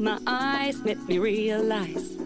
my 0.00 0.18
eyes, 0.26 0.82
made 0.82 1.06
me 1.08 1.18
realize. 1.18 2.16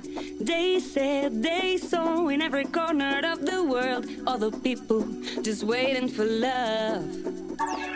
They 0.41 0.81
said 0.81 1.43
they 1.43 1.77
saw 1.77 2.29
in 2.29 2.41
every 2.43 2.65
corner 2.65 3.21
of 3.25 3.45
the 3.45 3.63
world 3.65 4.07
other 4.27 4.51
people 4.51 5.07
just 5.43 5.65
waiting 5.65 6.09
for 6.09 6.25
love. 6.25 7.05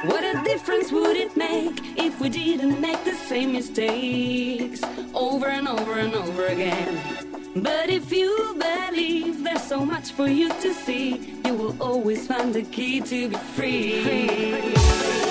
What 0.05 0.25
a 0.25 0.43
difference 0.45 0.91
would 0.93 1.17
it 1.17 1.37
make 1.37 1.81
if 1.97 2.21
we 2.21 2.29
didn't 2.29 2.81
make 2.81 3.05
the 3.05 3.15
same 3.15 3.53
mistakes 3.53 4.83
over 5.15 5.49
and 5.49 5.69
over 5.69 5.99
and 5.99 6.15
over 6.15 6.47
again? 6.47 7.01
But 7.57 7.91
if 7.91 8.13
you 8.13 8.57
believe 8.59 9.43
there's 9.45 9.63
so 9.63 9.85
much 9.85 10.13
for 10.13 10.29
you 10.29 10.49
to 10.49 10.75
see, 10.75 11.41
you 11.45 11.55
will 11.55 11.83
always 11.83 12.27
find 12.27 12.55
the 12.55 12.63
key 12.63 13.01
to 13.01 13.29
be 13.29 13.37
free. 13.57 15.28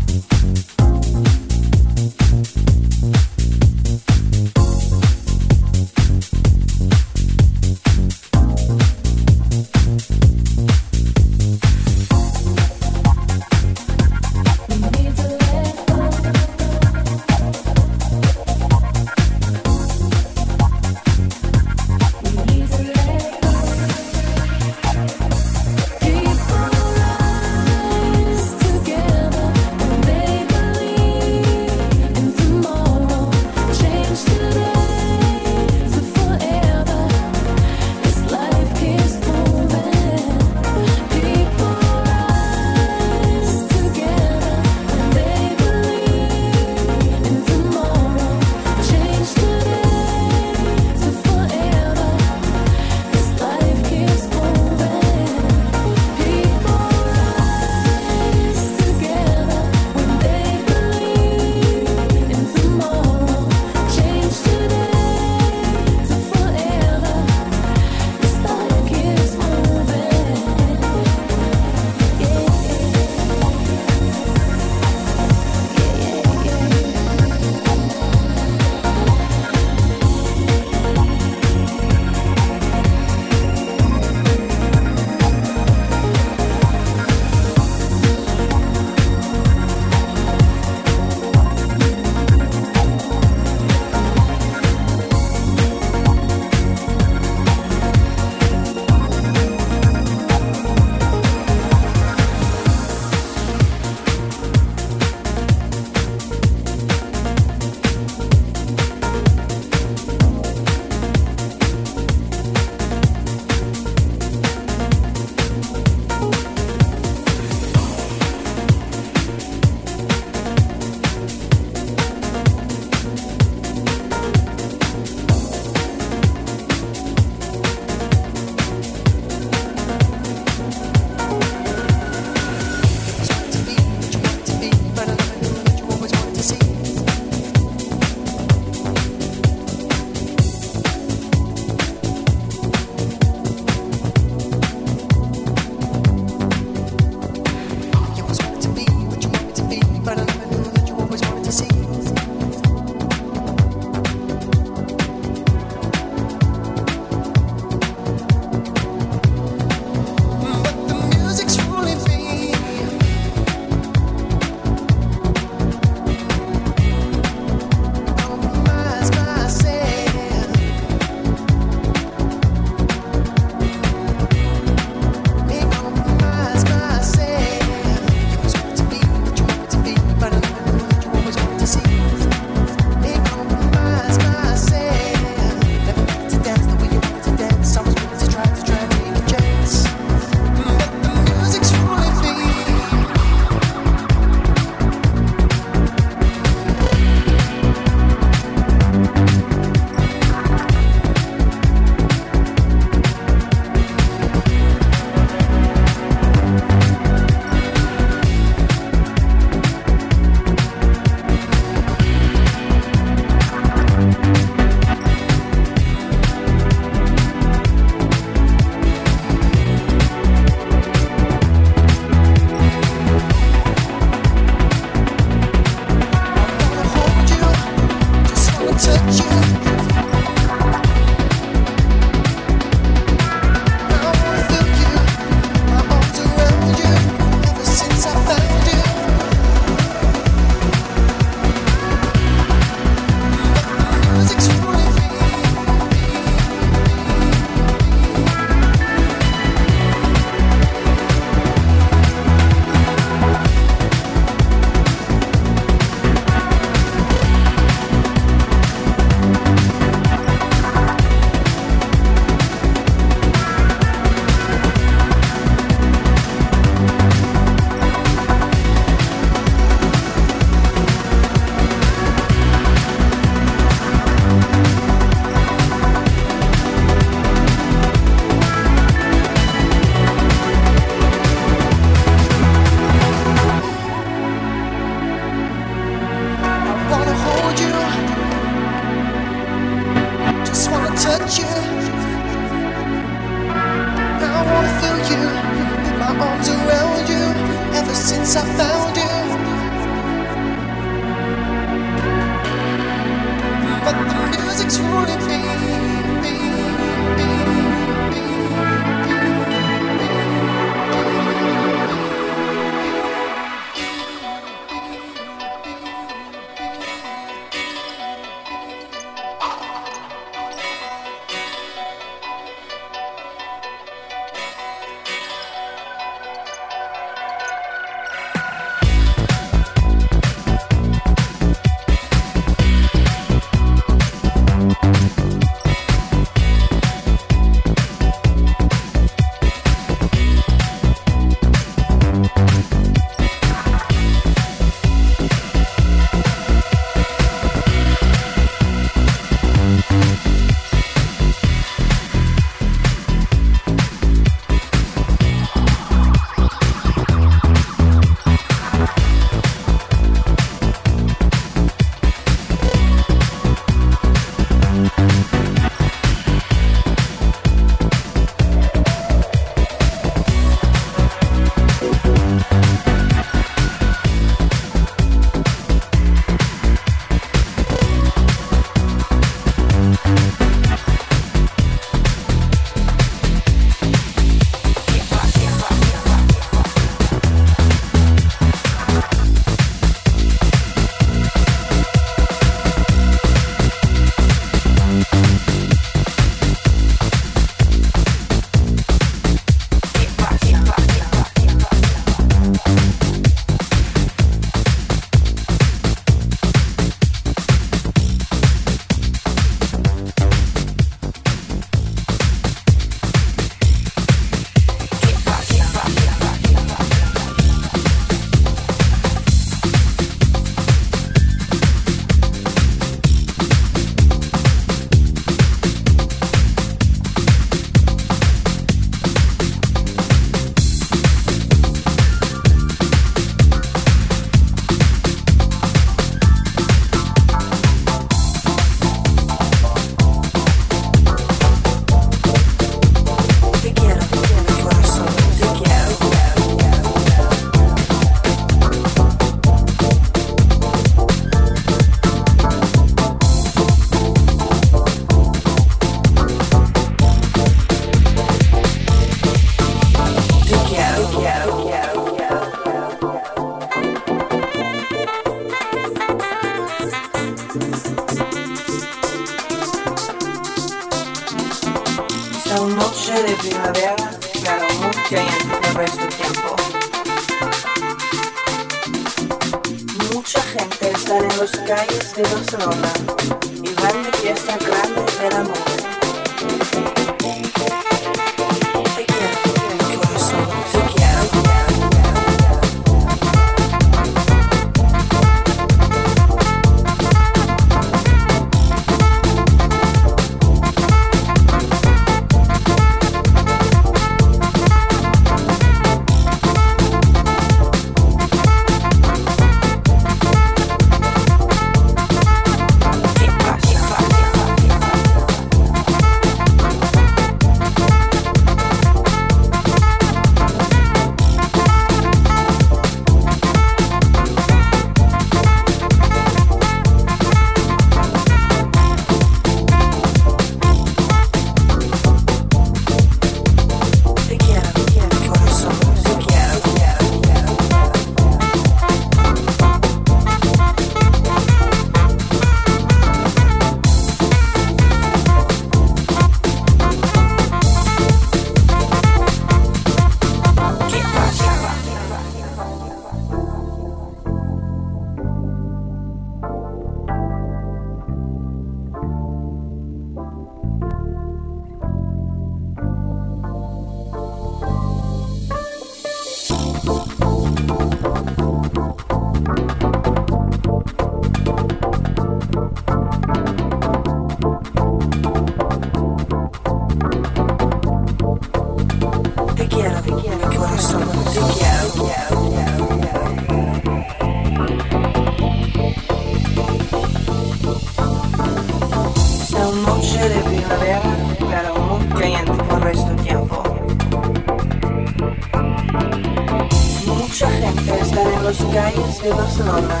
de 599.21 599.29
Barcelona. 599.29 600.00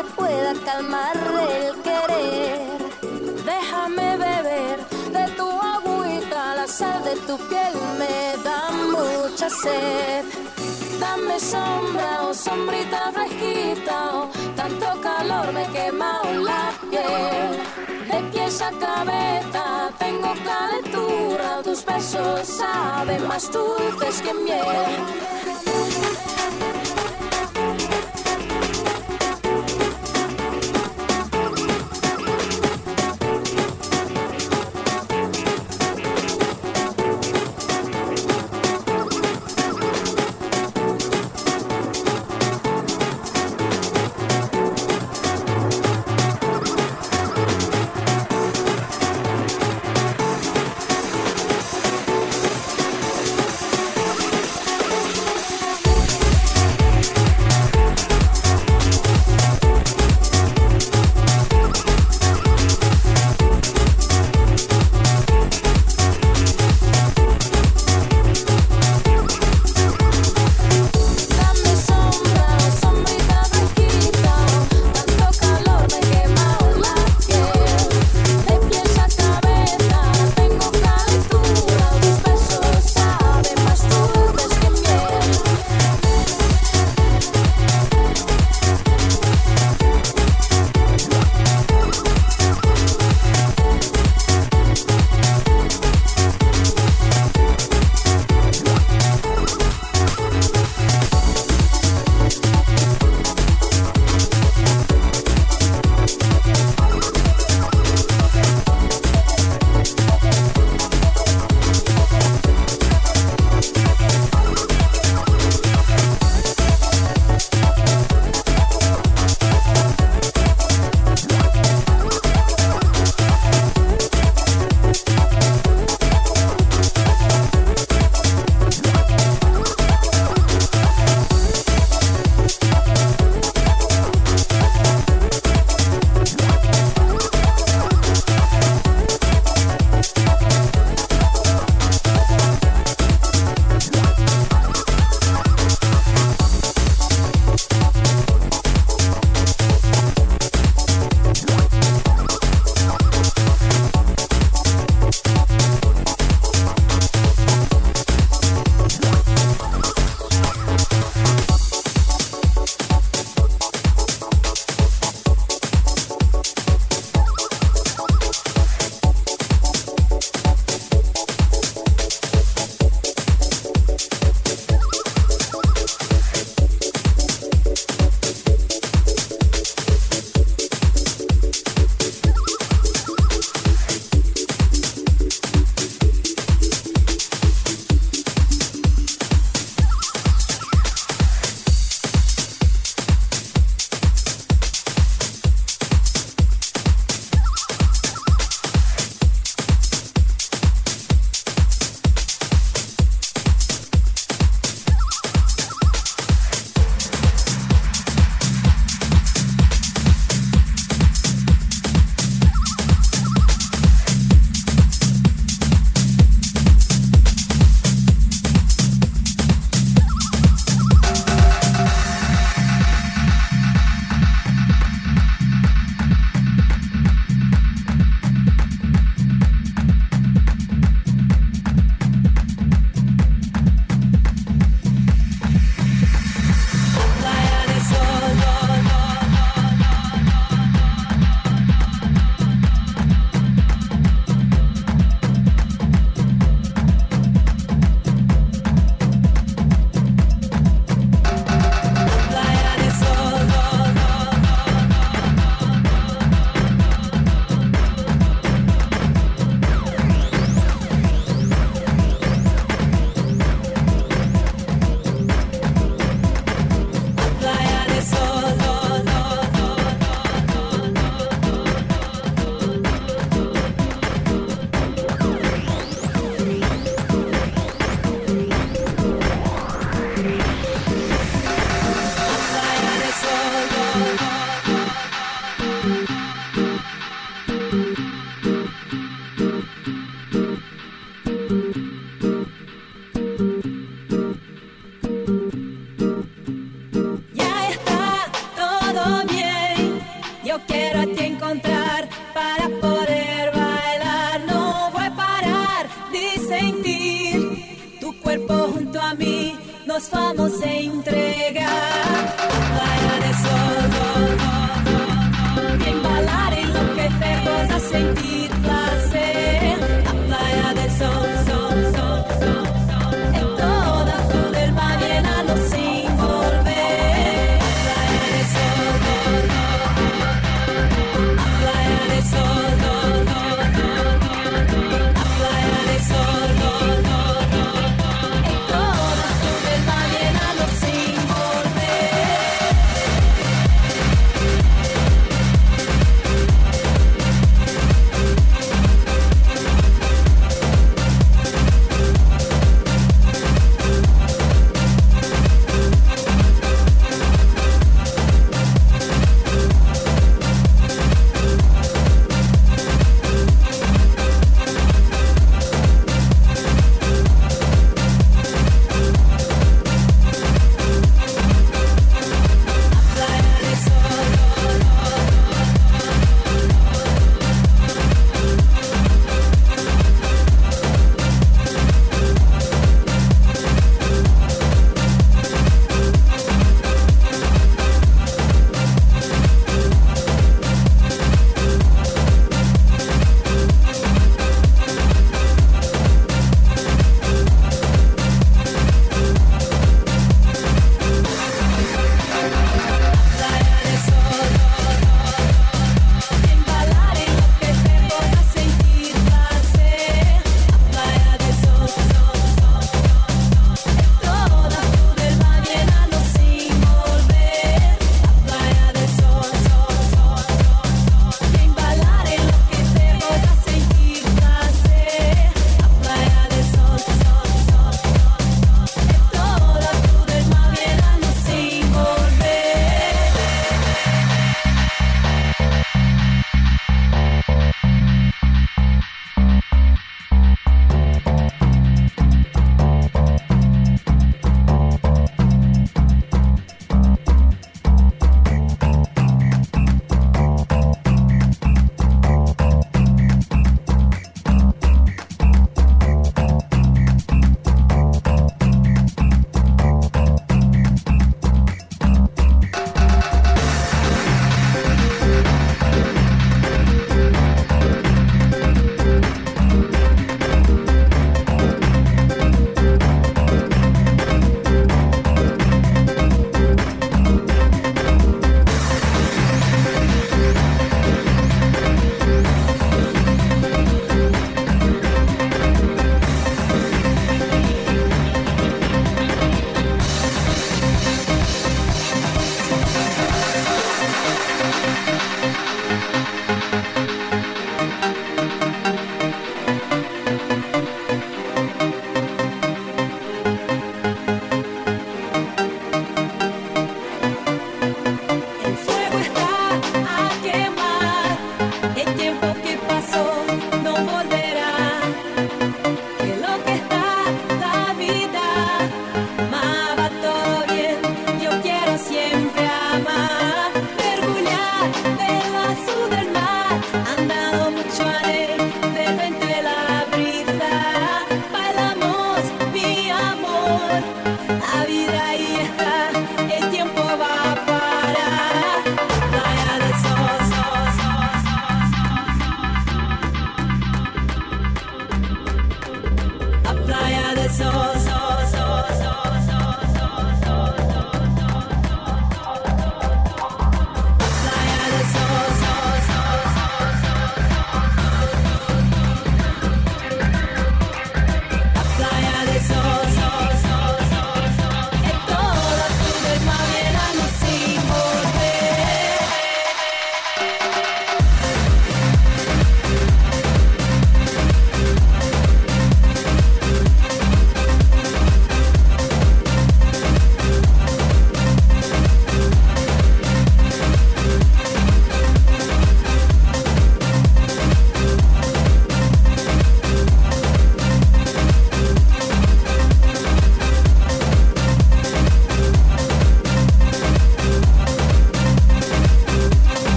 que 0.00 0.08
pueda 0.10 0.54
calmar 0.64 1.16
el 1.16 1.74
querer. 1.82 2.78
Déjame 3.44 4.16
beber 4.16 4.78
de 5.12 5.32
tu 5.36 5.48
agüita, 5.48 6.54
la 6.54 6.66
sal 6.66 7.02
de 7.04 7.16
tu 7.26 7.36
piel 7.48 7.74
me 7.98 8.42
da 8.42 8.70
mucha 8.94 9.50
sed. 9.50 10.24
Dame 10.98 11.38
sombra, 11.40 12.28
o 12.28 12.34
sombrita 12.34 13.10
fresquita, 13.12 14.10
oh, 14.12 14.28
tanto 14.54 14.86
calor 15.02 15.52
me 15.52 15.66
quema 15.68 16.20
la 16.48 16.72
piel. 16.90 17.50
De 18.10 18.18
pies 18.32 18.60
a 18.62 18.70
cabeza 18.72 19.90
tengo 19.98 20.34
calentura, 20.44 21.62
tus 21.62 21.84
besos 21.84 22.46
saben 22.46 23.26
más 23.26 23.50
dulces 23.50 24.22
que 24.22 24.34
miel. 24.34 25.39